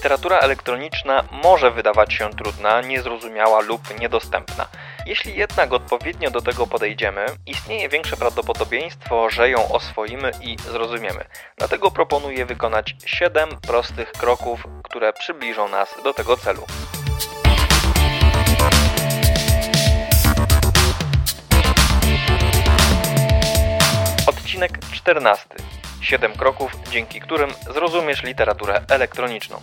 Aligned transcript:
Literatura 0.00 0.38
elektroniczna 0.38 1.24
może 1.30 1.70
wydawać 1.70 2.12
się 2.14 2.30
trudna, 2.30 2.80
niezrozumiała 2.80 3.60
lub 3.60 4.00
niedostępna. 4.00 4.66
Jeśli 5.06 5.36
jednak 5.36 5.72
odpowiednio 5.72 6.30
do 6.30 6.40
tego 6.40 6.66
podejdziemy, 6.66 7.26
istnieje 7.46 7.88
większe 7.88 8.16
prawdopodobieństwo, 8.16 9.30
że 9.30 9.50
ją 9.50 9.72
oswoimy 9.72 10.30
i 10.42 10.56
zrozumiemy. 10.58 11.24
Dlatego 11.58 11.90
proponuję 11.90 12.46
wykonać 12.46 12.96
7 13.06 13.48
prostych 13.60 14.12
kroków, 14.12 14.64
które 14.84 15.12
przybliżą 15.12 15.68
nas 15.68 15.94
do 16.04 16.14
tego 16.14 16.36
celu. 16.36 16.66
Odcinek 24.26 24.78
14. 24.92 25.79
7 26.00 26.32
kroków, 26.32 26.72
dzięki 26.90 27.20
którym 27.20 27.50
zrozumiesz 27.74 28.22
literaturę 28.22 28.82
elektroniczną. 28.88 29.60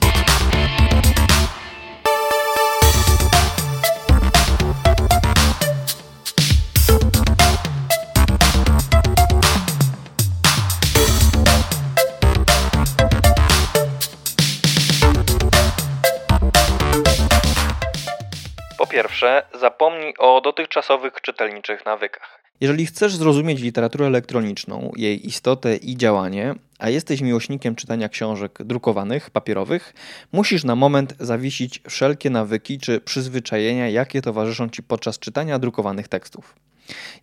Po 18.78 18.88
pierwsze, 18.88 19.44
zapomnij 19.54 20.14
o 20.17 20.42
dotychczasowych 20.42 21.22
czytelniczych 21.22 21.86
nawykach. 21.86 22.37
Jeżeli 22.61 22.85
chcesz 22.85 23.16
zrozumieć 23.16 23.61
literaturę 23.61 24.07
elektroniczną, 24.07 24.91
jej 24.95 25.27
istotę 25.27 25.75
i 25.75 25.97
działanie, 25.97 26.55
a 26.80 26.89
jesteś 26.89 27.21
miłośnikiem 27.21 27.75
czytania 27.75 28.09
książek 28.09 28.59
drukowanych, 28.63 29.30
papierowych, 29.30 29.93
musisz 30.31 30.63
na 30.63 30.75
moment 30.75 31.16
zawiesić 31.20 31.81
wszelkie 31.89 32.30
nawyki 32.30 32.80
czy 32.80 33.02
przyzwyczajenia, 33.02 33.89
jakie 33.89 34.22
towarzyszą 34.22 34.69
ci 34.69 34.83
podczas 34.83 35.19
czytania 35.19 35.59
drukowanych 35.59 36.08
tekstów. 36.08 36.55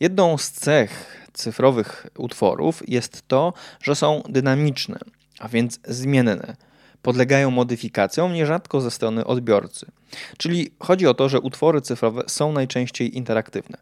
Jedną 0.01 0.39
z 0.39 0.51
cech 0.51 1.21
cyfrowych 1.33 2.07
utworów 2.19 2.83
jest 2.89 3.29
to, 3.29 3.53
że 3.83 3.95
są 3.95 4.23
dynamiczne, 4.29 4.99
a 5.39 5.49
więc 5.49 5.81
zmienne 5.85 6.57
podlegają 7.05 7.51
modyfikacjom 7.51 8.33
nierzadko 8.33 8.81
ze 8.81 8.91
strony 8.91 9.25
odbiorcy. 9.25 9.87
Czyli 10.39 10.71
chodzi 10.79 11.07
o 11.07 11.15
to, 11.15 11.29
że 11.29 11.41
utwory 11.41 11.81
cyfrowe 11.81 12.23
są 12.27 12.53
najczęściej 12.53 13.17
interaktywne. 13.17 13.79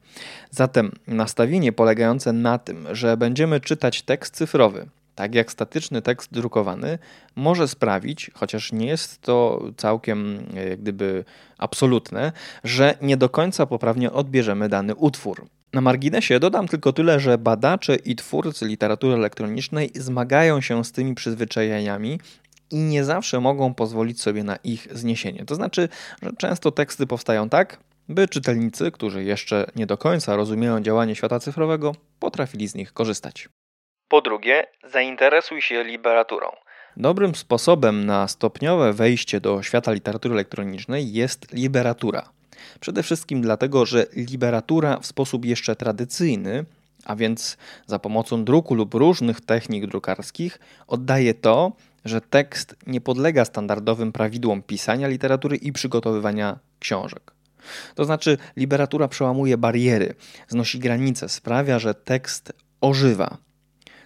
Zatem 0.50 0.92
nastawienie 1.06 1.72
polegające 1.72 2.32
na 2.32 2.58
tym, 2.58 2.86
że 2.92 3.16
będziemy 3.16 3.60
czytać 3.60 4.02
tekst 4.02 4.36
cyfrowy, 4.36 4.88
tak 5.14 5.34
jak 5.34 5.52
statyczny 5.52 6.02
tekst 6.02 6.32
drukowany, 6.32 6.98
może 7.36 7.68
sprawić, 7.68 8.30
chociaż 8.34 8.72
nie 8.72 8.86
jest 8.86 9.20
to 9.20 9.62
całkiem 9.76 10.46
jak 10.68 10.80
gdyby 10.80 11.24
absolutne, 11.58 12.32
że 12.64 12.94
nie 13.02 13.16
do 13.16 13.28
końca 13.28 13.66
poprawnie 13.66 14.12
odbierzemy 14.12 14.68
dany 14.68 14.94
utwór. 14.94 15.46
Na 15.72 15.80
marginesie 15.80 16.40
dodam 16.40 16.68
tylko 16.68 16.92
tyle, 16.92 17.20
że 17.20 17.38
badacze 17.38 17.96
i 17.96 18.16
twórcy 18.16 18.66
literatury 18.66 19.14
elektronicznej 19.14 19.90
zmagają 19.94 20.60
się 20.60 20.84
z 20.84 20.92
tymi 20.92 21.14
przyzwyczajeniami 21.14 22.20
i 22.72 22.76
nie 22.76 23.04
zawsze 23.04 23.40
mogą 23.40 23.74
pozwolić 23.74 24.20
sobie 24.20 24.44
na 24.44 24.56
ich 24.56 24.88
zniesienie. 24.90 25.44
To 25.44 25.54
znaczy, 25.54 25.88
że 26.22 26.30
często 26.38 26.70
teksty 26.70 27.06
powstają 27.06 27.48
tak, 27.48 27.78
by 28.08 28.28
czytelnicy, 28.28 28.90
którzy 28.90 29.24
jeszcze 29.24 29.66
nie 29.76 29.86
do 29.86 29.98
końca 29.98 30.36
rozumieją 30.36 30.80
działanie 30.80 31.14
świata 31.14 31.40
cyfrowego, 31.40 31.94
potrafili 32.18 32.68
z 32.68 32.74
nich 32.74 32.92
korzystać. 32.92 33.48
Po 34.08 34.20
drugie, 34.20 34.66
zainteresuj 34.92 35.62
się 35.62 35.84
literaturą. 35.84 36.48
Dobrym 36.96 37.34
sposobem 37.34 38.06
na 38.06 38.28
stopniowe 38.28 38.92
wejście 38.92 39.40
do 39.40 39.62
świata 39.62 39.92
literatury 39.92 40.34
elektronicznej 40.34 41.12
jest 41.12 41.52
liberatura. 41.52 42.28
Przede 42.80 43.02
wszystkim 43.02 43.42
dlatego, 43.42 43.86
że 43.86 44.06
liberatura 44.16 45.00
w 45.00 45.06
sposób 45.06 45.44
jeszcze 45.44 45.76
tradycyjny, 45.76 46.64
a 47.04 47.16
więc 47.16 47.56
za 47.86 47.98
pomocą 47.98 48.44
druku 48.44 48.74
lub 48.74 48.94
różnych 48.94 49.40
technik 49.40 49.86
drukarskich, 49.86 50.58
oddaje 50.86 51.34
to, 51.34 51.72
że 52.04 52.20
tekst 52.20 52.76
nie 52.86 53.00
podlega 53.00 53.44
standardowym 53.44 54.12
prawidłom 54.12 54.62
pisania 54.62 55.08
literatury 55.08 55.56
i 55.56 55.72
przygotowywania 55.72 56.58
książek. 56.78 57.32
To 57.94 58.04
znaczy, 58.04 58.38
literatura 58.56 59.08
przełamuje 59.08 59.58
bariery, 59.58 60.14
znosi 60.48 60.78
granice, 60.78 61.28
sprawia, 61.28 61.78
że 61.78 61.94
tekst 61.94 62.52
ożywa. 62.80 63.36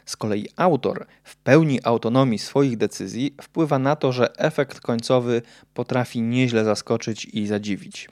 Z 0.06 0.16
kolei 0.16 0.48
autor 0.56 1.06
w 1.24 1.36
pełni 1.36 1.80
autonomii 1.84 2.38
swoich 2.38 2.76
decyzji 2.76 3.34
wpływa 3.42 3.78
na 3.78 3.96
to, 3.96 4.12
że 4.12 4.36
efekt 4.36 4.80
końcowy 4.80 5.42
potrafi 5.74 6.22
nieźle 6.22 6.64
zaskoczyć 6.64 7.24
i 7.24 7.46
zadziwić. 7.46 8.08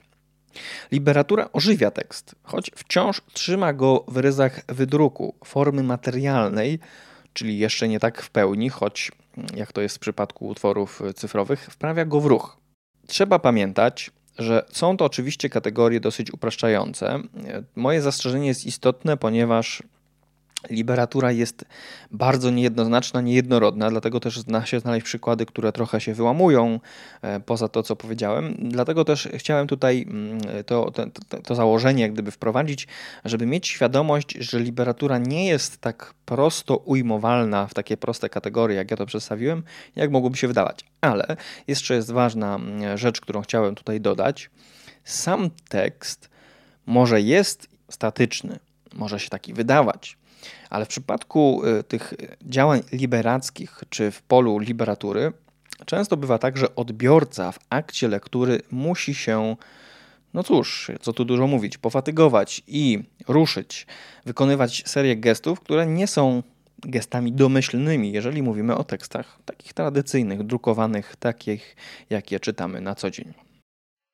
Literatura 0.91 1.49
ożywia 1.53 1.91
tekst, 1.91 2.35
choć 2.43 2.71
wciąż 2.75 3.21
trzyma 3.33 3.73
go 3.73 4.05
w 4.07 4.17
ryzach 4.17 4.61
wydruku, 4.67 5.35
formy 5.45 5.83
materialnej, 5.83 6.79
czyli 7.33 7.57
jeszcze 7.57 7.87
nie 7.87 7.99
tak 7.99 8.21
w 8.21 8.29
pełni, 8.29 8.69
choć 8.69 9.11
jak 9.55 9.73
to 9.73 9.81
jest 9.81 9.95
w 9.95 9.99
przypadku 9.99 10.47
utworów 10.47 11.01
cyfrowych, 11.15 11.67
wprawia 11.71 12.05
go 12.05 12.19
w 12.19 12.25
ruch. 12.25 12.57
Trzeba 13.07 13.39
pamiętać, 13.39 14.11
że 14.37 14.65
są 14.71 14.97
to 14.97 15.05
oczywiście 15.05 15.49
kategorie 15.49 15.99
dosyć 15.99 16.33
upraszczające. 16.33 17.19
Moje 17.75 18.01
zastrzeżenie 18.01 18.47
jest 18.47 18.65
istotne, 18.65 19.17
ponieważ 19.17 19.83
Liberatura 20.69 21.31
jest 21.31 21.65
bardzo 22.11 22.51
niejednoznaczna, 22.51 23.21
niejednorodna, 23.21 23.89
dlatego 23.89 24.19
też 24.19 24.43
da 24.43 24.65
się 24.65 24.79
znaleźć 24.79 25.05
przykłady, 25.05 25.45
które 25.45 25.71
trochę 25.71 26.01
się 26.01 26.13
wyłamują 26.13 26.79
e, 27.21 27.39
poza 27.39 27.67
to, 27.67 27.83
co 27.83 27.95
powiedziałem. 27.95 28.55
Dlatego 28.59 29.05
też 29.05 29.29
chciałem 29.33 29.67
tutaj 29.67 30.05
mm, 30.09 30.39
to, 30.65 30.91
to, 30.91 31.05
to 31.43 31.55
założenie 31.55 32.01
jak 32.01 32.13
gdyby 32.13 32.31
wprowadzić, 32.31 32.87
żeby 33.25 33.45
mieć 33.45 33.67
świadomość, 33.67 34.37
że 34.39 34.59
liberatura 34.59 35.17
nie 35.17 35.47
jest 35.47 35.77
tak 35.77 36.13
prosto 36.25 36.77
ujmowalna 36.77 37.67
w 37.67 37.73
takie 37.73 37.97
proste 37.97 38.29
kategorie, 38.29 38.77
jak 38.77 38.91
ja 38.91 38.97
to 38.97 39.05
przedstawiłem, 39.05 39.63
jak 39.95 40.11
mogłoby 40.11 40.37
się 40.37 40.47
wydawać. 40.47 40.85
Ale 41.01 41.37
jeszcze 41.67 41.95
jest 41.95 42.11
ważna 42.11 42.55
mm, 42.55 42.97
rzecz, 42.97 43.21
którą 43.21 43.41
chciałem 43.41 43.75
tutaj 43.75 44.01
dodać. 44.01 44.49
Sam 45.03 45.49
tekst 45.69 46.29
może 46.85 47.21
jest 47.21 47.69
statyczny, 47.89 48.59
może 48.93 49.19
się 49.19 49.29
taki 49.29 49.53
wydawać, 49.53 50.17
ale 50.69 50.85
w 50.85 50.87
przypadku 50.87 51.61
y, 51.65 51.83
tych 51.83 52.13
działań 52.41 52.81
liberackich 52.91 53.83
czy 53.89 54.11
w 54.11 54.21
polu 54.21 54.59
liberatury, 54.59 55.33
często 55.85 56.17
bywa 56.17 56.37
tak, 56.37 56.57
że 56.57 56.75
odbiorca 56.75 57.51
w 57.51 57.59
akcie 57.69 58.07
lektury 58.07 58.61
musi 58.71 59.15
się, 59.15 59.55
no 60.33 60.43
cóż, 60.43 60.91
co 61.01 61.13
tu 61.13 61.25
dużo 61.25 61.47
mówić, 61.47 61.77
pofatygować 61.77 62.61
i 62.67 62.99
ruszyć, 63.27 63.87
wykonywać 64.25 64.83
serię 64.85 65.15
gestów, 65.17 65.59
które 65.59 65.85
nie 65.85 66.07
są 66.07 66.43
gestami 66.79 67.31
domyślnymi, 67.31 68.11
jeżeli 68.11 68.43
mówimy 68.43 68.75
o 68.75 68.83
tekstach 68.83 69.37
takich 69.45 69.73
tradycyjnych, 69.73 70.43
drukowanych, 70.43 71.15
takich, 71.15 71.75
jakie 72.09 72.39
czytamy 72.39 72.81
na 72.81 72.95
co 72.95 73.09
dzień. 73.09 73.33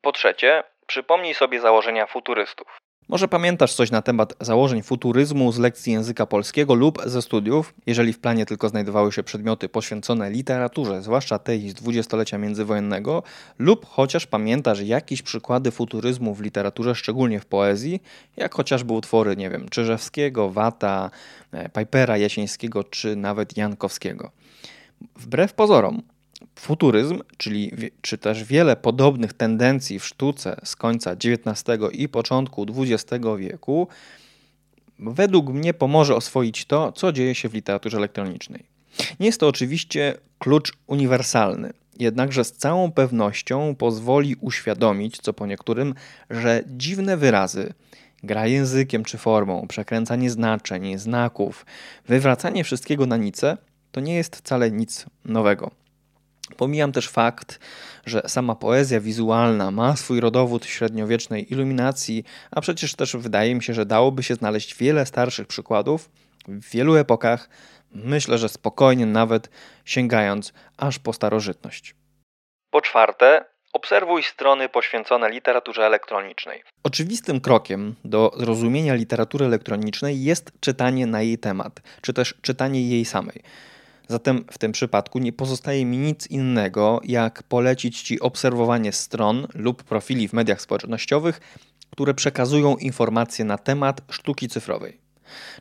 Po 0.02 0.12
trzecie, 0.12 0.64
przypomnij 0.88 1.34
sobie 1.34 1.62
założenia 1.62 2.08
futurystów. 2.08 2.81
Może 3.12 3.28
pamiętasz 3.28 3.74
coś 3.74 3.92
na 3.92 4.02
temat 4.02 4.34
założeń 4.42 4.82
futuryzmu 4.82 5.52
z 5.52 5.60
lekcji 5.60 5.94
języka 5.94 6.26
polskiego 6.26 6.74
lub 6.74 7.02
ze 7.06 7.22
studiów, 7.22 7.74
jeżeli 7.86 8.14
w 8.14 8.20
planie 8.20 8.46
tylko 8.46 8.70
znajdowały 8.70 9.12
się 9.12 9.24
przedmioty 9.24 9.70
poświęcone 9.70 10.32
literaturze, 10.32 11.02
zwłaszcza 11.02 11.40
tej 11.40 11.70
z 11.70 11.74
dwudziestolecia 11.74 12.38
międzywojennego, 12.38 13.24
lub 13.60 13.86
chociaż 13.86 14.28
pamiętasz 14.28 14.82
jakieś 14.82 15.22
przykłady 15.22 15.72
futuryzmu 15.72 16.36
w 16.36 16.42
literaturze, 16.42 16.96
szczególnie 16.96 17.40
w 17.40 17.46
poezji, 17.46 18.02
jak 18.38 18.56
chociażby 18.56 18.94
utwory, 18.94 19.36
nie 19.36 19.50
wiem, 19.50 19.70
Czyżewskiego, 19.70 20.50
Wata, 20.50 21.12
e, 21.52 21.70
Pipera 21.70 22.18
Jasińskiego 22.18 22.84
czy 22.84 23.16
nawet 23.16 23.58
Jankowskiego. 23.58 24.32
Wbrew 25.16 25.54
pozorom, 25.54 26.02
Futuryzm, 26.60 27.22
czyli 27.38 27.72
czy 28.02 28.18
też 28.18 28.44
wiele 28.44 28.76
podobnych 28.76 29.34
tendencji 29.34 30.00
w 30.00 30.06
sztuce 30.06 30.56
z 30.64 30.76
końca 30.76 31.12
XIX 31.12 31.80
i 31.92 32.10
początku 32.10 32.66
XX 32.78 33.26
wieku, 33.38 33.88
według 35.00 35.50
mnie 35.50 35.74
pomoże 35.74 36.16
oswoić 36.16 36.66
to, 36.66 36.92
co 36.92 37.12
dzieje 37.12 37.36
się 37.36 37.50
w 37.50 37.54
literaturze 37.54 37.98
elektronicznej. 37.98 38.64
Nie 39.20 39.26
jest 39.26 39.40
to 39.40 39.48
oczywiście 39.48 40.18
klucz 40.40 40.74
uniwersalny, 40.88 41.74
jednakże 42.00 42.44
z 42.44 42.52
całą 42.52 42.92
pewnością 42.92 43.76
pozwoli 43.76 44.36
uświadomić, 44.42 45.18
co 45.18 45.34
po 45.34 45.48
niektórym, 45.48 45.96
że 46.30 46.64
dziwne 46.68 47.18
wyrazy, 47.18 47.74
gra 48.24 48.48
językiem 48.48 49.04
czy 49.04 49.18
formą, 49.18 49.68
przekręcanie 49.68 50.30
znaczeń, 50.30 50.98
znaków, 50.98 51.66
wywracanie 52.08 52.64
wszystkiego 52.64 53.06
na 53.06 53.18
nicę, 53.18 53.58
to 53.92 54.02
nie 54.02 54.16
jest 54.16 54.36
wcale 54.36 54.72
nic 54.72 55.06
nowego. 55.26 55.81
Pomijam 56.56 56.92
też 56.92 57.10
fakt, 57.10 57.60
że 58.06 58.22
sama 58.28 58.56
poezja 58.56 59.00
wizualna 59.00 59.72
ma 59.72 59.96
swój 59.96 60.20
rodowód 60.20 60.66
średniowiecznej 60.66 61.54
iluminacji, 61.54 62.24
a 62.52 62.62
przecież 62.62 62.96
też 62.96 63.16
wydaje 63.16 63.56
mi 63.56 63.64
się, 63.64 63.74
że 63.74 63.86
dałoby 63.86 64.24
się 64.24 64.36
znaleźć 64.36 64.76
wiele 64.76 65.06
starszych 65.06 65.48
przykładów 65.48 66.10
w 66.48 66.70
wielu 66.70 66.96
epokach, 66.96 67.50
myślę, 67.92 68.38
że 68.38 68.50
spokojnie 68.50 69.06
nawet 69.06 69.50
sięgając 69.86 70.54
aż 70.78 71.00
po 71.00 71.14
starożytność. 71.14 71.96
Po 72.72 72.82
czwarte, 72.82 73.46
obserwuj 73.74 74.24
strony 74.24 74.70
poświęcone 74.70 75.30
literaturze 75.30 75.86
elektronicznej. 75.86 76.64
Oczywistym 76.84 77.42
krokiem 77.42 77.96
do 78.06 78.32
zrozumienia 78.38 78.94
literatury 78.94 79.46
elektronicznej 79.46 80.24
jest 80.24 80.52
czytanie 80.60 81.06
na 81.08 81.22
jej 81.22 81.38
temat, 81.38 81.82
czy 82.02 82.14
też 82.14 82.36
czytanie 82.42 82.90
jej 82.90 83.06
samej. 83.06 83.42
Zatem 84.12 84.46
w 84.52 84.58
tym 84.58 84.72
przypadku 84.72 85.20
nie 85.20 85.34
pozostaje 85.34 85.86
mi 85.86 85.98
nic 85.98 86.28
innego, 86.28 87.02
jak 87.04 87.44
polecić 87.44 88.02
Ci 88.02 88.20
obserwowanie 88.20 88.92
stron 88.92 89.48
lub 89.54 89.84
profili 89.84 90.28
w 90.28 90.34
mediach 90.34 90.62
społecznościowych, 90.62 91.42
które 91.90 92.14
przekazują 92.14 92.76
informacje 92.76 93.46
na 93.46 93.58
temat 93.58 94.02
sztuki 94.10 94.48
cyfrowej. 94.48 94.98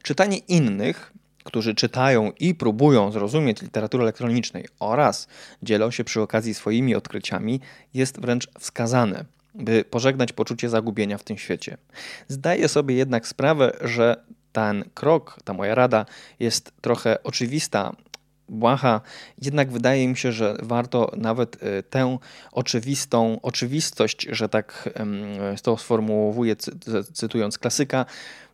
Czytanie 0.02 0.38
innych, 0.38 1.12
którzy 1.44 1.74
czytają 1.74 2.32
i 2.40 2.54
próbują 2.54 3.12
zrozumieć 3.12 3.62
literatury 3.62 4.02
elektronicznej 4.02 4.66
oraz 4.80 5.28
dzielą 5.62 5.90
się 5.90 6.04
przy 6.04 6.20
okazji 6.20 6.54
swoimi 6.54 6.94
odkryciami, 6.94 7.60
jest 7.94 8.20
wręcz 8.20 8.48
wskazane, 8.58 9.24
by 9.54 9.84
pożegnać 9.84 10.32
poczucie 10.32 10.68
zagubienia 10.68 11.18
w 11.18 11.24
tym 11.24 11.38
świecie. 11.38 11.76
Zdaję 12.28 12.68
sobie 12.68 12.94
jednak 12.94 13.28
sprawę, 13.28 13.76
że 13.80 14.24
ten 14.52 14.84
krok, 14.94 15.38
ta 15.44 15.52
moja 15.52 15.74
rada 15.74 16.06
jest 16.40 16.72
trochę 16.80 17.22
oczywista, 17.22 17.96
błaha, 18.50 19.00
jednak 19.42 19.70
wydaje 19.70 20.08
mi 20.08 20.16
się, 20.16 20.32
że 20.32 20.56
warto 20.62 21.12
nawet 21.16 21.62
y, 21.62 21.82
tę 21.82 22.18
oczywistą 22.52 23.38
oczywistość, 23.42 24.26
że 24.30 24.48
tak 24.48 24.88
to 25.62 25.76
sformułuję 25.76 26.56
cytując 27.12 27.58
klasyka, 27.58 28.06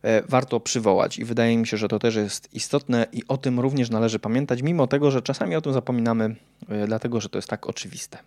e, 0.03 0.21
warto 0.21 0.59
przywołać 0.59 1.19
i 1.19 1.25
wydaje 1.25 1.57
mi 1.57 1.67
się, 1.67 1.77
że 1.77 1.87
to 1.87 1.99
też 1.99 2.15
jest 2.15 2.53
istotne 2.53 3.07
i 3.11 3.23
o 3.27 3.37
tym 3.37 3.59
również 3.59 3.89
należy 3.89 4.19
pamiętać, 4.19 4.61
mimo 4.61 4.87
tego, 4.87 5.11
że 5.11 5.21
czasami 5.21 5.55
o 5.55 5.61
tym 5.61 5.73
zapominamy, 5.73 6.35
e, 6.69 6.87
dlatego 6.87 7.21
że 7.21 7.29
to 7.29 7.37
jest 7.37 7.49
tak 7.49 7.67
oczywiste. 7.67 8.17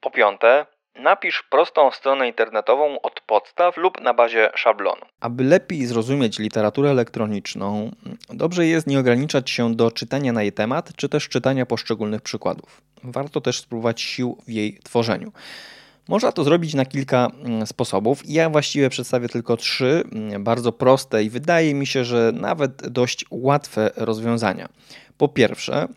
Po 0.00 0.10
piąte, 0.10 0.66
Napisz 0.96 1.44
prostą 1.50 1.90
stronę 1.90 2.28
internetową 2.28 3.00
od 3.00 3.20
podstaw 3.20 3.76
lub 3.76 4.00
na 4.00 4.14
bazie 4.14 4.50
szablonu. 4.54 5.02
Aby 5.20 5.44
lepiej 5.44 5.86
zrozumieć 5.86 6.38
literaturę 6.38 6.90
elektroniczną, 6.90 7.90
dobrze 8.28 8.66
jest 8.66 8.86
nie 8.86 8.98
ograniczać 8.98 9.50
się 9.50 9.74
do 9.74 9.90
czytania 9.90 10.32
na 10.32 10.42
jej 10.42 10.52
temat, 10.52 10.92
czy 10.96 11.08
też 11.08 11.28
czytania 11.28 11.66
poszczególnych 11.66 12.22
przykładów. 12.22 12.80
Warto 13.04 13.40
też 13.40 13.58
spróbować 13.58 14.00
sił 14.00 14.38
w 14.46 14.50
jej 14.50 14.78
tworzeniu. 14.84 15.32
Można 16.08 16.32
to 16.32 16.44
zrobić 16.44 16.74
na 16.74 16.84
kilka 16.84 17.30
mm, 17.44 17.66
sposobów. 17.66 18.22
Ja 18.24 18.50
właściwie 18.50 18.90
przedstawię 18.90 19.28
tylko 19.28 19.56
trzy, 19.56 20.04
mm, 20.12 20.44
bardzo 20.44 20.72
proste 20.72 21.24
i 21.24 21.30
wydaje 21.30 21.74
mi 21.74 21.86
się, 21.86 22.04
że 22.04 22.32
nawet 22.34 22.88
dość 22.88 23.24
łatwe 23.30 23.90
rozwiązania. 23.96 24.68
Po 25.18 25.28
pierwsze, 25.28 25.88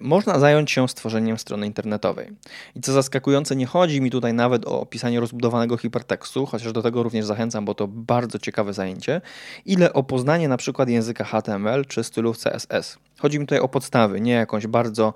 można 0.00 0.38
zająć 0.38 0.70
się 0.70 0.88
stworzeniem 0.88 1.38
strony 1.38 1.66
internetowej. 1.66 2.28
I 2.76 2.80
co 2.80 2.92
zaskakujące, 2.92 3.56
nie 3.56 3.66
chodzi 3.66 4.00
mi 4.00 4.10
tutaj 4.10 4.34
nawet 4.34 4.66
o 4.66 4.80
opisanie 4.80 5.20
rozbudowanego 5.20 5.76
hipertekstu, 5.76 6.46
chociaż 6.46 6.72
do 6.72 6.82
tego 6.82 7.02
również 7.02 7.24
zachęcam, 7.24 7.64
bo 7.64 7.74
to 7.74 7.88
bardzo 7.88 8.38
ciekawe 8.38 8.72
zajęcie, 8.72 9.20
ile 9.66 9.92
o 9.92 10.02
poznanie 10.02 10.48
na 10.48 10.56
przykład 10.56 10.88
języka 10.88 11.24
HTML 11.24 11.84
czy 11.86 12.04
stylów 12.04 12.38
CSS. 12.38 12.98
Chodzi 13.18 13.38
mi 13.38 13.46
tutaj 13.46 13.58
o 13.58 13.68
podstawy, 13.68 14.20
nie 14.20 14.32
jakąś 14.32 14.66
bardzo 14.66 15.14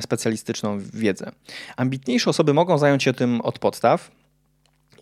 specjalistyczną 0.00 0.78
wiedzę. 0.94 1.30
Ambitniejsze 1.76 2.30
osoby 2.30 2.54
mogą 2.54 2.78
zająć 2.78 3.02
się 3.02 3.12
tym 3.12 3.40
od 3.40 3.58
podstaw, 3.58 4.10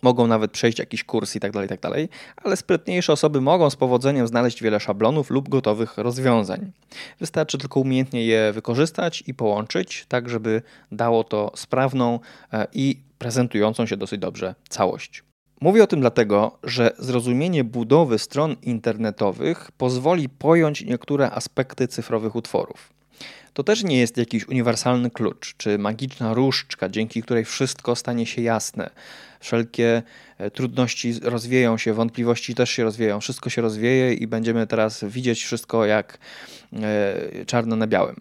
mogą 0.05 0.27
nawet 0.27 0.51
przejść 0.51 0.79
jakiś 0.79 1.03
kurs 1.03 1.35
i 1.35 1.39
tak 1.39 1.51
dalej, 1.51 1.69
tak 1.69 1.79
dalej, 1.79 2.09
ale 2.37 2.57
sprytniejsze 2.57 3.13
osoby 3.13 3.41
mogą 3.41 3.69
z 3.69 3.75
powodzeniem 3.75 4.27
znaleźć 4.27 4.63
wiele 4.63 4.79
szablonów 4.79 5.29
lub 5.29 5.49
gotowych 5.49 5.97
rozwiązań. 5.97 6.71
Wystarczy 7.19 7.57
tylko 7.57 7.79
umiejętnie 7.79 8.25
je 8.25 8.51
wykorzystać 8.53 9.23
i 9.27 9.33
połączyć, 9.33 10.05
tak 10.07 10.29
żeby 10.29 10.61
dało 10.91 11.23
to 11.23 11.51
sprawną 11.55 12.19
e, 12.53 12.67
i 12.73 12.99
prezentującą 13.17 13.85
się 13.85 13.97
dosyć 13.97 14.19
dobrze 14.19 14.55
całość. 14.69 15.23
Mówię 15.61 15.83
o 15.83 15.87
tym 15.87 15.99
dlatego, 15.99 16.57
że 16.63 16.91
zrozumienie 16.99 17.63
budowy 17.63 18.19
stron 18.19 18.55
internetowych 18.61 19.71
pozwoli 19.77 20.29
pojąć 20.29 20.85
niektóre 20.85 21.31
aspekty 21.31 21.87
cyfrowych 21.87 22.35
utworów. 22.35 22.95
To 23.55 23.63
też 23.63 23.83
nie 23.83 23.99
jest 23.99 24.17
jakiś 24.17 24.47
uniwersalny 24.47 25.09
klucz 25.09 25.55
czy 25.57 25.77
magiczna 25.77 26.33
różdżka, 26.33 26.89
dzięki 26.89 27.23
której 27.23 27.45
wszystko 27.45 27.95
stanie 27.95 28.25
się 28.25 28.41
jasne. 28.41 28.89
Wszelkie 29.45 30.03
e, 30.37 30.51
trudności 30.51 31.13
rozwieją 31.21 31.77
się, 31.77 31.93
wątpliwości 31.93 32.55
też 32.55 32.69
się 32.69 32.83
rozwieją, 32.83 33.19
wszystko 33.19 33.49
się 33.49 33.61
rozwieje 33.61 34.13
i 34.13 34.27
będziemy 34.27 34.67
teraz 34.67 35.03
widzieć 35.03 35.43
wszystko 35.43 35.85
jak 35.85 36.17
e, 36.73 37.45
czarno 37.45 37.75
na 37.75 37.87
białym. 37.87 38.15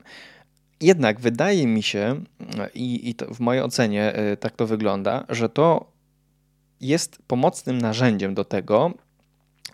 Jednak 0.80 1.20
wydaje 1.20 1.66
mi 1.66 1.82
się, 1.82 2.24
i, 2.74 3.10
i 3.10 3.14
w 3.34 3.40
mojej 3.40 3.62
ocenie 3.62 4.12
e, 4.14 4.36
tak 4.36 4.56
to 4.56 4.66
wygląda, 4.66 5.24
że 5.28 5.48
to 5.48 5.92
jest 6.80 7.18
pomocnym 7.26 7.78
narzędziem 7.78 8.34
do 8.34 8.44
tego, 8.44 8.94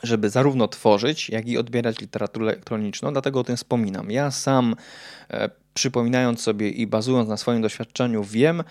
żeby 0.03 0.31
zarówno 0.31 0.69
tworzyć, 0.69 1.31
jak 1.31 1.49
i 1.49 1.59
odbierać 1.59 2.01
literaturę 2.01 2.47
elektroniczną, 2.47 3.13
dlatego 3.13 3.41
o 3.41 3.45
tym 3.45 3.57
wspominam. 3.57 4.11
Ja 4.11 4.31
sam, 4.31 4.77
e, 5.31 5.51
przypominając 5.75 6.41
sobie 6.41 6.71
i 6.71 6.87
bazując 6.87 7.29
na 7.29 7.37
swoim 7.37 7.63
doświadczeniu, 7.63 8.25
wiem, 8.25 8.63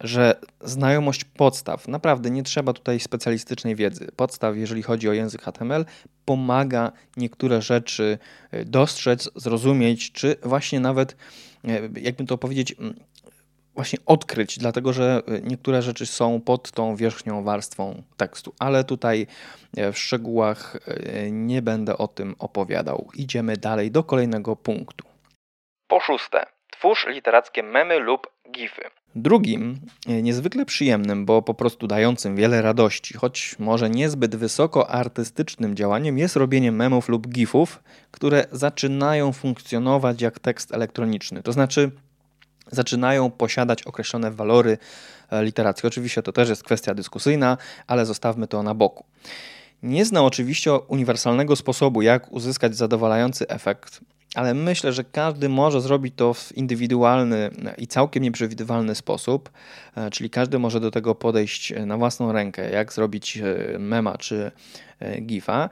że 0.00 0.40
znajomość 0.60 1.24
podstaw, 1.24 1.88
naprawdę 1.88 2.30
nie 2.30 2.42
trzeba 2.42 2.72
tutaj 2.72 3.00
specjalistycznej 3.00 3.76
wiedzy. 3.76 4.08
Podstaw, 4.16 4.56
jeżeli 4.56 4.82
chodzi 4.82 5.08
o 5.08 5.12
język 5.12 5.42
HTML, 5.42 5.84
pomaga 6.24 6.92
niektóre 7.16 7.62
rzeczy 7.62 8.18
e, 8.50 8.64
dostrzec, 8.64 9.30
zrozumieć, 9.34 10.12
czy 10.12 10.36
właśnie 10.42 10.80
nawet, 10.80 11.16
e, 11.64 11.80
jakby 12.00 12.24
to 12.24 12.38
powiedzieć, 12.38 12.76
właśnie 13.78 13.98
odkryć, 14.06 14.58
dlatego 14.58 14.92
że 14.92 15.22
y, 15.28 15.42
niektóre 15.42 15.82
rzeczy 15.82 16.06
są 16.06 16.40
pod 16.40 16.70
tą 16.70 16.96
wierzchnią 16.96 17.42
warstwą 17.42 18.02
tekstu, 18.16 18.54
ale 18.58 18.84
tutaj 18.84 19.26
e, 19.76 19.92
w 19.92 19.98
szczegółach 19.98 20.76
e, 20.86 21.30
nie 21.30 21.62
będę 21.62 21.98
o 21.98 22.08
tym 22.08 22.34
opowiadał. 22.38 23.08
Idziemy 23.14 23.56
dalej 23.56 23.90
do 23.90 24.04
kolejnego 24.04 24.56
punktu. 24.56 25.04
Po 25.88 26.00
szóste, 26.00 26.46
twórz 26.78 27.06
literackie 27.06 27.62
memy 27.62 27.98
lub 27.98 28.26
gify. 28.50 28.82
Drugim, 29.14 29.80
e, 30.06 30.22
niezwykle 30.22 30.66
przyjemnym, 30.66 31.26
bo 31.26 31.42
po 31.42 31.54
prostu 31.54 31.86
dającym 31.86 32.36
wiele 32.36 32.62
radości, 32.62 33.14
choć 33.14 33.56
może 33.58 33.90
niezbyt 33.90 34.36
wysoko 34.36 34.90
artystycznym 34.90 35.76
działaniem 35.76 36.18
jest 36.18 36.36
robienie 36.36 36.72
memów 36.72 37.08
lub 37.08 37.28
gifów, 37.28 37.82
które 38.10 38.44
zaczynają 38.52 39.32
funkcjonować 39.32 40.22
jak 40.22 40.38
tekst 40.38 40.74
elektroniczny. 40.74 41.42
To 41.42 41.52
znaczy, 41.52 41.90
zaczynają 42.70 43.30
posiadać 43.30 43.82
określone 43.82 44.30
walory 44.30 44.78
e, 45.30 45.44
literackie. 45.44 45.88
Oczywiście 45.88 46.22
to 46.22 46.32
też 46.32 46.48
jest 46.48 46.64
kwestia 46.64 46.94
dyskusyjna, 46.94 47.56
ale 47.86 48.06
zostawmy 48.06 48.48
to 48.48 48.62
na 48.62 48.74
boku. 48.74 49.04
Nie 49.82 50.04
znam 50.04 50.24
oczywiście 50.24 50.72
uniwersalnego 50.72 51.56
sposobu, 51.56 52.02
jak 52.02 52.32
uzyskać 52.32 52.76
zadowalający 52.76 53.48
efekt, 53.48 54.00
ale 54.34 54.54
myślę, 54.54 54.92
że 54.92 55.04
każdy 55.04 55.48
może 55.48 55.80
zrobić 55.80 56.14
to 56.16 56.34
w 56.34 56.56
indywidualny 56.56 57.50
i 57.78 57.86
całkiem 57.86 58.22
nieprzewidywalny 58.22 58.94
sposób, 58.94 59.50
e, 59.96 60.10
czyli 60.10 60.30
każdy 60.30 60.58
może 60.58 60.80
do 60.80 60.90
tego 60.90 61.14
podejść 61.14 61.72
na 61.86 61.96
własną 61.96 62.32
rękę, 62.32 62.70
jak 62.70 62.92
zrobić 62.92 63.36
e, 63.36 63.78
mema 63.78 64.18
czy 64.18 64.50
gifa, 65.22 65.68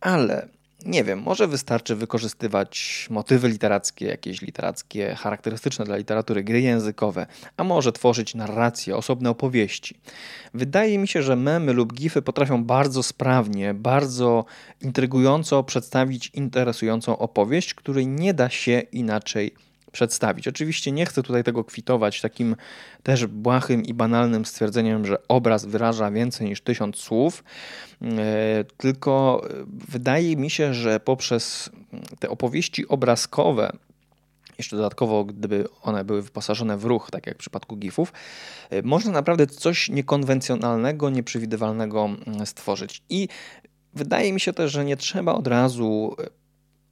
ale 0.00 0.48
nie 0.86 1.04
wiem, 1.04 1.22
może 1.22 1.46
wystarczy 1.46 1.96
wykorzystywać 1.96 3.06
motywy 3.10 3.48
literackie, 3.48 4.06
jakieś 4.06 4.42
literackie 4.42 5.14
charakterystyczne 5.14 5.84
dla 5.84 5.96
literatury, 5.96 6.44
gry 6.44 6.60
językowe, 6.60 7.26
a 7.56 7.64
może 7.64 7.92
tworzyć 7.92 8.34
narracje, 8.34 8.96
osobne 8.96 9.30
opowieści. 9.30 9.94
Wydaje 10.54 10.98
mi 10.98 11.08
się, 11.08 11.22
że 11.22 11.36
memy 11.36 11.72
lub 11.72 11.92
gify 11.92 12.22
potrafią 12.22 12.64
bardzo 12.64 13.02
sprawnie, 13.02 13.74
bardzo 13.74 14.44
intrygująco 14.80 15.64
przedstawić 15.64 16.30
interesującą 16.34 17.18
opowieść, 17.18 17.74
której 17.74 18.06
nie 18.06 18.34
da 18.34 18.50
się 18.50 18.80
inaczej 18.92 19.54
przedstawić. 19.92 20.48
Oczywiście 20.48 20.92
nie 20.92 21.06
chcę 21.06 21.22
tutaj 21.22 21.44
tego 21.44 21.64
kwitować 21.64 22.20
takim 22.20 22.56
też 23.02 23.26
błahym 23.26 23.82
i 23.82 23.94
banalnym 23.94 24.44
stwierdzeniem, 24.44 25.06
że 25.06 25.28
obraz 25.28 25.64
wyraża 25.64 26.10
więcej 26.10 26.48
niż 26.48 26.60
tysiąc 26.60 26.96
słów, 26.96 27.44
e, 28.02 28.64
tylko 28.76 29.42
wydaje 29.88 30.36
mi 30.36 30.50
się, 30.50 30.74
że 30.74 31.00
poprzez 31.00 31.70
te 32.18 32.30
opowieści 32.30 32.88
obrazkowe, 32.88 33.72
jeszcze 34.58 34.76
dodatkowo, 34.76 35.24
gdyby 35.24 35.64
one 35.82 36.04
były 36.04 36.22
wyposażone 36.22 36.76
w 36.76 36.84
ruch, 36.84 37.10
tak 37.10 37.26
jak 37.26 37.36
w 37.36 37.38
przypadku 37.38 37.76
GIFów, 37.76 38.12
e, 38.70 38.82
można 38.82 39.12
naprawdę 39.12 39.46
coś 39.46 39.88
niekonwencjonalnego, 39.88 41.10
nieprzewidywalnego 41.10 42.04
mm, 42.04 42.46
stworzyć. 42.46 43.02
I 43.10 43.28
wydaje 43.94 44.32
mi 44.32 44.40
się 44.40 44.52
też, 44.52 44.72
że 44.72 44.84
nie 44.84 44.96
trzeba 44.96 45.32
od 45.32 45.46
razu 45.46 46.16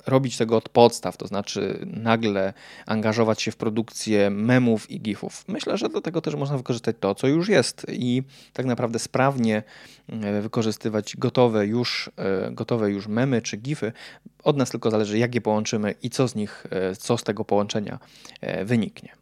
robić 0.06 0.36
tego 0.36 0.56
od 0.56 0.68
podstaw, 0.68 1.16
to 1.16 1.26
znaczy 1.26 1.86
nagle 1.86 2.52
angażować 2.86 3.42
się 3.42 3.50
w 3.50 3.56
produkcję 3.56 4.30
memów 4.30 4.90
i 4.90 5.00
gifów. 5.00 5.44
Myślę, 5.48 5.78
że 5.78 5.88
do 5.88 6.00
tego 6.00 6.20
też 6.20 6.34
można 6.34 6.56
wykorzystać 6.56 6.96
to, 7.00 7.14
co 7.14 7.26
już 7.26 7.48
jest 7.48 7.86
i 7.88 8.22
tak 8.52 8.66
naprawdę 8.66 8.98
sprawnie 8.98 9.62
e, 10.08 10.40
wykorzystywać 10.40 11.16
gotowe 11.16 11.66
już, 11.66 12.10
e, 12.16 12.50
gotowe 12.50 12.90
już 12.90 13.06
memy 13.06 13.42
czy 13.42 13.56
gify. 13.56 13.92
Od 14.44 14.56
nas 14.56 14.70
tylko 14.70 14.90
zależy, 14.90 15.18
jak 15.18 15.34
je 15.34 15.40
połączymy 15.40 15.94
i 16.02 16.10
co 16.10 16.28
z 16.28 16.34
nich, 16.34 16.66
e, 16.70 16.96
co 16.96 17.18
z 17.18 17.24
tego 17.24 17.44
połączenia 17.44 17.98
wyniknie. 18.64 19.12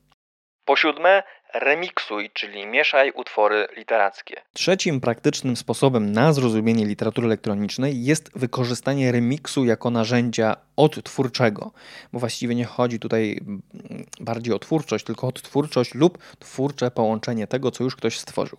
Po 0.64 0.76
siódme, 0.76 1.22
remiksuj, 1.54 2.30
czyli 2.32 2.66
mieszaj 2.66 3.12
utwory 3.12 3.66
literackie. 3.76 4.42
Trzecim 4.52 5.00
praktycznym 5.00 5.56
sposobem 5.56 6.12
na 6.12 6.32
zrozumienie 6.32 6.86
literatury 6.86 7.26
elektronicznej 7.26 8.04
jest 8.04 8.30
wykorzystanie 8.38 9.12
remiksu 9.12 9.64
jako 9.64 9.90
narzędzia 9.90 10.56
odtwórczego, 10.76 11.72
bo 12.12 12.18
właściwie 12.18 12.54
nie 12.54 12.64
chodzi 12.64 12.98
tutaj 12.98 13.40
bardziej 14.20 14.54
o 14.54 14.58
twórczość, 14.58 15.04
tylko 15.04 15.26
o 15.26 15.28
odtwórczość 15.28 15.94
lub 15.94 16.18
twórcze 16.38 16.90
połączenie 16.90 17.46
tego, 17.46 17.70
co 17.70 17.84
już 17.84 17.96
ktoś 17.96 18.18
stworzył. 18.18 18.58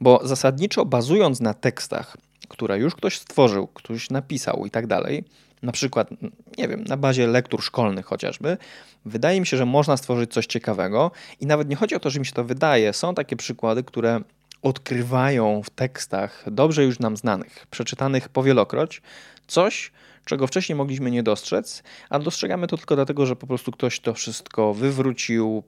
Bo 0.00 0.20
zasadniczo 0.24 0.84
bazując 0.84 1.40
na 1.40 1.54
tekstach, 1.54 2.16
które 2.48 2.78
już 2.78 2.94
ktoś 2.94 3.18
stworzył, 3.18 3.66
ktoś 3.66 4.10
napisał 4.10 4.66
i 4.66 4.70
tak 4.70 4.86
dalej, 4.86 5.24
na 5.62 5.72
przykład, 5.72 6.10
nie 6.58 6.68
wiem, 6.68 6.84
na 6.84 6.96
bazie 6.96 7.26
lektur 7.26 7.62
szkolnych 7.62 8.06
chociażby, 8.06 8.56
wydaje 9.04 9.40
mi 9.40 9.46
się, 9.46 9.56
że 9.56 9.66
można 9.66 9.96
stworzyć 9.96 10.32
coś 10.32 10.46
ciekawego 10.46 11.10
i 11.40 11.46
nawet 11.46 11.68
nie 11.68 11.76
chodzi 11.76 11.94
o 11.94 12.00
to, 12.00 12.10
że 12.10 12.20
mi 12.20 12.26
się 12.26 12.32
to 12.32 12.44
wydaje. 12.44 12.92
Są 12.92 13.14
takie 13.14 13.36
przykłady, 13.36 13.84
które 13.84 14.20
odkrywają 14.62 15.62
w 15.62 15.70
tekstach 15.70 16.44
dobrze 16.46 16.84
już 16.84 16.98
nam 16.98 17.16
znanych, 17.16 17.66
przeczytanych 17.70 18.28
powielokroć, 18.28 19.02
coś, 19.46 19.92
czego 20.24 20.46
wcześniej 20.46 20.76
mogliśmy 20.76 21.10
nie 21.10 21.22
dostrzec, 21.22 21.82
a 22.10 22.18
dostrzegamy 22.18 22.66
to 22.66 22.76
tylko 22.76 22.94
dlatego, 22.94 23.26
że 23.26 23.36
po 23.36 23.46
prostu 23.46 23.72
ktoś 23.72 24.00
to 24.00 24.14
wszystko 24.14 24.74
wywrócił, 24.74 25.62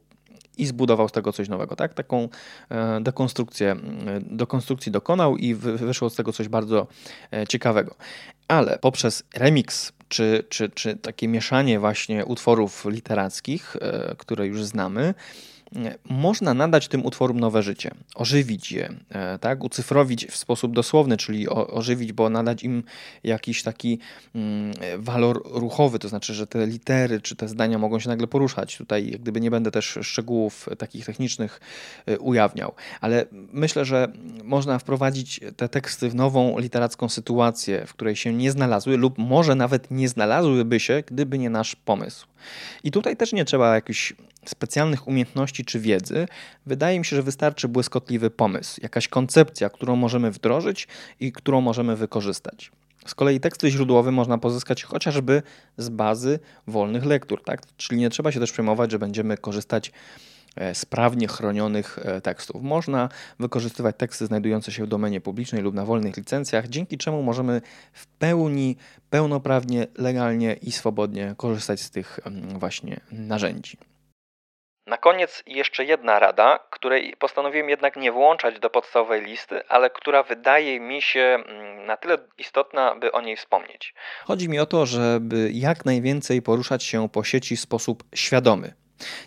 i 0.58 0.66
zbudował 0.66 1.08
z 1.08 1.12
tego 1.12 1.32
coś 1.32 1.48
nowego, 1.48 1.76
tak? 1.76 1.94
Taką 1.94 2.28
e, 2.70 3.00
dekonstrukcję, 3.00 3.72
e, 3.72 3.76
do 4.20 4.46
konstrukcji 4.46 4.92
dokonał 4.92 5.36
i 5.36 5.54
wyszło 5.54 6.10
z 6.10 6.14
tego 6.14 6.32
coś 6.32 6.48
bardzo 6.48 6.86
e, 7.32 7.46
ciekawego. 7.46 7.94
Ale 8.48 8.78
poprzez 8.78 9.22
remix, 9.34 9.92
czy, 10.08 10.44
czy, 10.48 10.68
czy 10.68 10.96
takie 10.96 11.28
mieszanie 11.28 11.80
właśnie 11.80 12.24
utworów 12.24 12.84
literackich, 12.84 13.76
które 14.18 14.46
już 14.46 14.64
znamy, 14.64 15.14
można 16.10 16.54
nadać 16.54 16.88
tym 16.88 17.06
utworom 17.06 17.40
nowe 17.40 17.62
życie, 17.62 17.90
ożywić 18.14 18.72
je, 18.72 18.94
e, 19.08 19.38
tak? 19.38 19.64
ucyfrowić 19.64 20.26
w 20.26 20.36
sposób 20.36 20.74
dosłowny, 20.74 21.16
czyli 21.16 21.48
ożywić, 21.48 22.12
bo 22.12 22.30
nadać 22.30 22.64
im 22.64 22.82
jakiś 23.24 23.62
taki 23.62 23.98
mm, 24.34 24.74
walor 24.98 25.42
ruchowy, 25.44 25.98
to 25.98 26.08
znaczy, 26.08 26.34
że 26.34 26.46
te 26.46 26.66
litery 26.66 27.20
czy 27.20 27.36
te 27.36 27.48
zdania 27.48 27.78
mogą 27.78 27.98
się 27.98 28.08
nagle 28.08 28.26
poruszać. 28.26 28.76
Tutaj 28.76 29.10
jak 29.10 29.20
gdyby 29.20 29.40
nie 29.40 29.50
będę 29.50 29.70
też 29.70 29.98
szczegółów 30.02 30.68
takich 30.78 31.06
technicznych 31.06 31.60
e, 32.06 32.18
ujawniał, 32.18 32.74
ale 33.00 33.26
myślę, 33.52 33.84
że 33.84 34.12
można 34.44 34.78
wprowadzić 34.78 35.40
te 35.56 35.68
teksty 35.68 36.08
w 36.08 36.14
nową 36.14 36.58
literacką 36.58 37.08
sytuację, 37.08 37.86
w 37.86 37.94
której 37.94 38.16
się 38.16 38.32
nie 38.32 38.50
znalazły 38.50 38.96
lub 38.96 39.18
może 39.18 39.54
nawet 39.54 39.90
nie 39.90 40.08
znalazłyby 40.08 40.80
się, 40.80 41.02
gdyby 41.06 41.38
nie 41.38 41.50
nasz 41.50 41.76
pomysł. 41.76 42.26
I 42.84 42.90
tutaj 42.90 43.16
też 43.16 43.32
nie 43.32 43.44
trzeba 43.44 43.74
jakichś 43.74 44.14
specjalnych 44.50 45.08
umiejętności 45.08 45.64
czy 45.64 45.80
wiedzy. 45.80 46.28
Wydaje 46.66 46.98
mi 46.98 47.04
się, 47.04 47.16
że 47.16 47.22
wystarczy 47.22 47.68
błyskotliwy 47.68 48.30
pomysł, 48.30 48.80
jakaś 48.82 49.08
koncepcja, 49.08 49.70
którą 49.70 49.96
możemy 49.96 50.30
wdrożyć 50.30 50.88
i 51.20 51.32
którą 51.32 51.60
możemy 51.60 51.96
wykorzystać. 51.96 52.72
Z 53.06 53.14
kolei 53.14 53.40
teksty 53.40 53.70
źródłowe 53.70 54.12
można 54.12 54.38
pozyskać 54.38 54.82
chociażby 54.82 55.42
z 55.76 55.88
bazy 55.88 56.38
wolnych 56.66 57.04
lektur, 57.04 57.44
tak? 57.44 57.62
czyli 57.76 58.00
nie 58.00 58.10
trzeba 58.10 58.32
się 58.32 58.40
też 58.40 58.52
przejmować, 58.52 58.90
że 58.90 58.98
będziemy 58.98 59.36
korzystać 59.36 59.92
E, 60.56 60.74
sprawnie 60.74 61.28
chronionych 61.28 61.98
e, 62.02 62.20
tekstów. 62.20 62.62
Można 62.62 63.08
wykorzystywać 63.38 63.96
teksty 63.98 64.26
znajdujące 64.26 64.72
się 64.72 64.84
w 64.84 64.88
domenie 64.88 65.20
publicznej 65.20 65.62
lub 65.62 65.74
na 65.74 65.84
wolnych 65.84 66.16
licencjach, 66.16 66.68
dzięki 66.68 66.98
czemu 66.98 67.22
możemy 67.22 67.60
w 67.92 68.06
pełni, 68.06 68.76
pełnoprawnie, 69.10 69.86
legalnie 69.98 70.54
i 70.62 70.72
swobodnie 70.72 71.34
korzystać 71.36 71.80
z 71.80 71.90
tych 71.90 72.20
właśnie 72.58 73.00
narzędzi. 73.12 73.76
Na 74.86 74.96
koniec 74.96 75.42
jeszcze 75.46 75.84
jedna 75.84 76.18
rada, 76.18 76.58
której 76.70 77.14
postanowiłem 77.18 77.68
jednak 77.68 77.96
nie 77.96 78.12
włączać 78.12 78.58
do 78.58 78.70
podstawowej 78.70 79.22
listy, 79.22 79.68
ale 79.68 79.90
która 79.90 80.22
wydaje 80.22 80.80
mi 80.80 81.02
się 81.02 81.20
mm, 81.20 81.86
na 81.86 81.96
tyle 81.96 82.18
istotna, 82.38 82.94
by 82.94 83.12
o 83.12 83.20
niej 83.20 83.36
wspomnieć. 83.36 83.94
Chodzi 84.24 84.48
mi 84.48 84.58
o 84.58 84.66
to, 84.66 84.86
żeby 84.86 85.50
jak 85.52 85.84
najwięcej 85.84 86.42
poruszać 86.42 86.84
się 86.84 87.08
po 87.08 87.24
sieci 87.24 87.56
w 87.56 87.60
sposób 87.60 88.04
świadomy. 88.14 88.74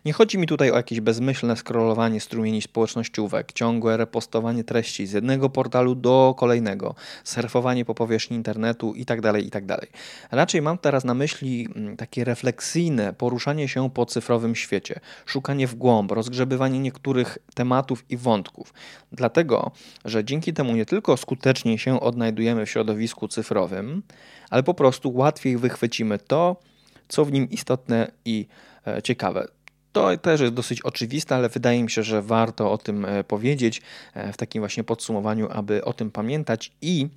Nie 0.05 0.13
chodzi 0.13 0.37
mi 0.37 0.47
tutaj 0.47 0.71
o 0.71 0.75
jakieś 0.75 1.01
bezmyślne 1.01 1.55
scrollowanie 1.55 2.21
strumieni 2.21 2.61
społecznościówek, 2.61 3.53
ciągłe 3.53 3.97
repostowanie 3.97 4.63
treści 4.63 5.07
z 5.07 5.11
jednego 5.11 5.49
portalu 5.49 5.95
do 5.95 6.35
kolejnego, 6.37 6.95
surfowanie 7.23 7.85
po 7.85 7.95
powierzchni 7.95 8.37
internetu 8.37 8.93
itd., 8.93 9.21
tak 9.21 9.43
itd. 9.43 9.77
Tak 9.77 9.89
Raczej 10.31 10.61
mam 10.61 10.77
teraz 10.77 11.03
na 11.03 11.13
myśli 11.13 11.67
mm, 11.75 11.97
takie 11.97 12.23
refleksyjne 12.23 13.13
poruszanie 13.13 13.67
się 13.67 13.89
po 13.89 14.05
cyfrowym 14.05 14.55
świecie, 14.55 14.99
szukanie 15.25 15.67
w 15.67 15.75
głąb, 15.75 16.11
rozgrzebywanie 16.11 16.79
niektórych 16.79 17.37
tematów 17.53 18.05
i 18.09 18.17
wątków. 18.17 18.73
Dlatego, 19.11 19.71
że 20.05 20.25
dzięki 20.25 20.53
temu 20.53 20.75
nie 20.75 20.85
tylko 20.85 21.17
skuteczniej 21.17 21.77
się 21.77 21.99
odnajdujemy 21.99 22.65
w 22.65 22.69
środowisku 22.69 23.27
cyfrowym, 23.27 24.03
ale 24.49 24.63
po 24.63 24.73
prostu 24.73 25.13
łatwiej 25.13 25.57
wychwycimy 25.57 26.17
to, 26.19 26.55
co 27.07 27.25
w 27.25 27.31
nim 27.31 27.49
istotne 27.49 28.11
i 28.25 28.47
e, 28.87 29.01
ciekawe. 29.01 29.56
To 29.97 30.17
też 30.17 30.41
jest 30.41 30.53
dosyć 30.53 30.81
oczywiste, 30.81 31.35
ale 31.35 31.49
wydaje 31.49 31.83
mi 31.83 31.91
się, 31.91 32.03
że 32.03 32.21
warto 32.21 32.71
o 32.71 32.77
tym 32.77 33.05
e, 33.05 33.23
powiedzieć 33.23 33.81
e, 34.13 34.33
w 34.33 34.37
takim 34.37 34.61
właśnie 34.61 34.83
podsumowaniu, 34.83 35.47
aby 35.51 35.85
o 35.85 35.93
tym 35.93 36.11
pamiętać 36.11 36.71
i 36.81 37.07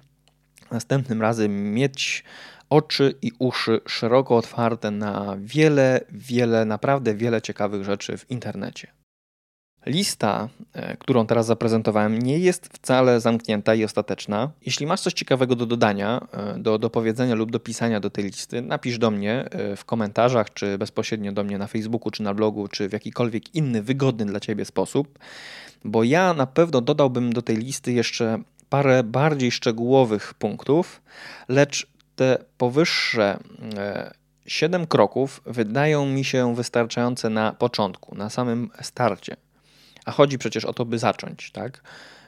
następnym 0.71 1.23
razem 1.23 1.75
mieć 1.75 2.25
oczy 2.71 3.15
i 3.23 3.33
uszy 3.39 3.81
szeroko 3.87 4.37
otwarte 4.37 4.91
na 4.91 5.37
wiele, 5.39 6.01
wiele, 6.11 6.65
naprawdę 6.65 7.15
wiele 7.15 7.43
ciekawych 7.43 7.85
rzeczy 7.85 8.17
w 8.17 8.31
internecie. 8.31 9.00
Lista, 9.87 10.49
e, 10.73 10.97
którą 10.97 11.27
teraz 11.27 11.47
zaprezentowałem, 11.47 12.19
nie 12.19 12.39
jest 12.39 12.67
wcale 12.67 13.21
zamknięta 13.21 13.75
i 13.75 13.85
ostateczna. 13.85 14.51
Jeśli 14.67 14.87
masz 14.87 15.01
coś 15.01 15.13
ciekawego 15.13 15.57
do 15.57 15.67
dodania, 15.67 16.27
e, 16.33 16.59
do, 16.59 16.79
do 16.79 16.91
powiedzenia 16.91 17.35
lub 17.35 17.51
do 17.51 17.61
pisania 17.61 18.01
do 18.01 18.11
tej 18.11 18.25
listy, 18.25 18.63
napisz 18.63 18.99
do 18.99 19.11
mnie 19.11 19.45
e, 19.51 19.77
w 19.77 19.85
komentarzach, 19.85 20.53
czy 20.53 20.79
bezpośrednio 20.79 21.33
do 21.33 21.45
mnie 21.45 21.59
na 21.59 21.67
Facebooku, 21.67 22.11
czy 22.11 22.23
na 22.23 22.35
blogu, 22.35 22.69
czy 22.69 22.89
w 22.89 22.93
jakikolwiek 22.93 23.55
inny 23.55 23.83
wygodny 23.83 24.27
dla 24.27 24.41
Ciebie 24.41 24.65
sposób, 24.65 25.19
bo 25.85 26.05
ja 26.05 26.35
na 26.35 26.47
pewno 26.47 26.81
dodałbym 26.81 27.33
do 27.33 27.43
tej 27.43 27.57
listy 27.57 27.93
jeszcze 27.93 28.43
parę 28.69 29.03
bardziej 29.03 29.51
szczegółowych 29.51 30.35
punktów, 30.35 31.03
lecz 31.49 31.87
te 32.17 32.39
powyższe 32.59 33.39
7 34.47 34.87
kroków 34.87 35.41
wydają 35.47 36.07
mi 36.07 36.25
się 36.25 36.55
wystarczające 36.55 37.31
na 37.31 37.53
początku, 37.53 38.15
na 38.15 38.31
samym 38.31 38.71
starcie. 38.83 39.37
A 40.05 40.11
chodzi 40.11 40.39
przecież 40.39 40.65
o 40.65 40.73
to, 40.73 40.85
by 40.85 40.99
zacząć, 40.99 41.51
tak? 41.51 41.83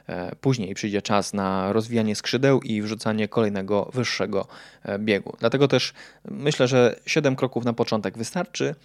E, 0.07 0.35
później 0.35 0.75
przyjdzie 0.75 1.01
czas 1.01 1.33
na 1.33 1.73
rozwijanie 1.73 2.15
skrzydeł 2.15 2.61
i 2.61 2.81
wrzucanie 2.81 3.27
kolejnego 3.27 3.89
wyższego 3.93 4.47
e, 4.83 4.99
biegu. 4.99 5.35
Dlatego 5.39 5.67
też 5.67 5.93
myślę, 6.25 6.67
że 6.67 6.99
7 7.05 7.35
kroków 7.35 7.65
na 7.65 7.73
początek 7.73 8.17
wystarczy, 8.17 8.75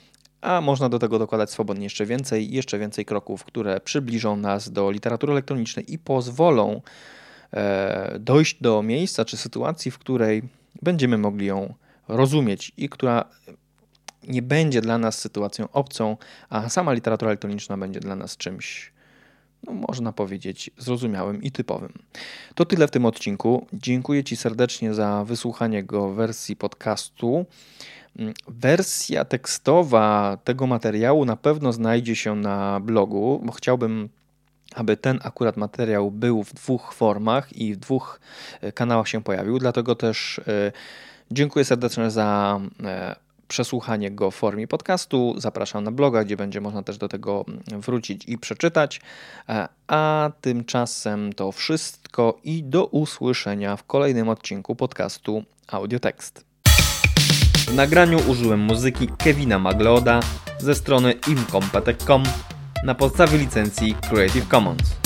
a 0.40 0.60
można 0.60 0.88
do 0.88 0.98
tego 0.98 1.18
dokładać 1.18 1.50
swobodnie 1.50 1.84
jeszcze 1.84 2.06
więcej, 2.06 2.52
jeszcze 2.52 2.78
więcej 2.78 3.04
kroków, 3.04 3.44
które 3.44 3.80
przybliżą 3.80 4.36
nas 4.36 4.70
do 4.70 4.90
literatury 4.90 5.32
elektronicznej 5.32 5.92
i 5.92 5.98
pozwolą 5.98 6.80
e, 7.52 8.18
dojść 8.20 8.60
do 8.60 8.82
miejsca 8.82 9.24
czy 9.24 9.36
sytuacji, 9.36 9.90
w 9.90 9.98
której 9.98 10.42
będziemy 10.82 11.18
mogli 11.18 11.46
ją 11.46 11.74
rozumieć 12.08 12.72
i 12.76 12.88
która 12.88 13.24
nie 14.28 14.42
będzie 14.42 14.80
dla 14.80 14.98
nas 14.98 15.18
sytuacją 15.18 15.68
obcą, 15.72 16.16
a 16.48 16.68
sama 16.68 16.92
literatura 16.92 17.30
elektroniczna 17.30 17.76
będzie 17.76 18.00
dla 18.00 18.16
nas 18.16 18.36
czymś, 18.36 18.92
no 19.64 19.72
można 19.72 20.12
powiedzieć, 20.12 20.70
zrozumiałym 20.78 21.42
i 21.42 21.50
typowym. 21.50 21.92
To 22.54 22.64
tyle 22.64 22.88
w 22.88 22.90
tym 22.90 23.06
odcinku. 23.06 23.66
Dziękuję 23.72 24.24
Ci 24.24 24.36
serdecznie 24.36 24.94
za 24.94 25.24
wysłuchanie 25.24 25.84
go 25.84 26.08
w 26.08 26.14
wersji 26.14 26.56
podcastu. 26.56 27.46
Wersja 28.48 29.24
tekstowa 29.24 30.38
tego 30.44 30.66
materiału 30.66 31.24
na 31.24 31.36
pewno 31.36 31.72
znajdzie 31.72 32.16
się 32.16 32.34
na 32.34 32.80
blogu, 32.80 33.40
bo 33.44 33.52
chciałbym 33.52 34.08
aby 34.74 34.96
ten 34.96 35.18
akurat 35.22 35.56
materiał 35.56 36.10
był 36.10 36.44
w 36.44 36.54
dwóch 36.54 36.94
formach 36.94 37.52
i 37.52 37.74
w 37.74 37.76
dwóch 37.76 38.20
e, 38.60 38.72
kanałach 38.72 39.08
się 39.08 39.22
pojawił. 39.22 39.58
Dlatego 39.58 39.94
też 39.94 40.38
e, 40.38 40.72
dziękuję 41.30 41.64
serdecznie 41.64 42.10
za 42.10 42.60
e, 42.84 43.16
przesłuchanie 43.48 44.10
go 44.10 44.30
w 44.30 44.34
formie 44.34 44.68
podcastu. 44.68 45.34
Zapraszam 45.36 45.84
na 45.84 45.90
bloga, 45.90 46.24
gdzie 46.24 46.36
będzie 46.36 46.60
można 46.60 46.82
też 46.82 46.98
do 46.98 47.08
tego 47.08 47.44
wrócić 47.70 48.24
i 48.28 48.38
przeczytać. 48.38 49.00
E, 49.48 49.68
a 49.86 50.30
tymczasem 50.40 51.32
to 51.32 51.52
wszystko 51.52 52.38
i 52.44 52.62
do 52.62 52.86
usłyszenia 52.86 53.76
w 53.76 53.84
kolejnym 53.84 54.28
odcinku 54.28 54.76
podcastu 54.76 55.44
Audiotekst. 55.66 56.44
W 57.68 57.74
nagraniu 57.74 58.18
użyłem 58.30 58.60
muzyki 58.60 59.08
Kevina 59.18 59.58
Magloda 59.58 60.20
ze 60.58 60.74
strony 60.74 61.14
imcompetech.com 61.28 62.22
na 62.84 62.94
podstawie 62.94 63.38
licencji 63.38 63.94
Creative 64.10 64.48
Commons. 64.48 64.96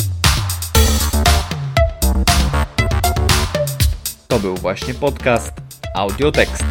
To 4.29 4.39
był 4.39 4.57
właśnie 4.57 4.95
podcast 4.95 5.53
Audiotekst. 5.95 6.65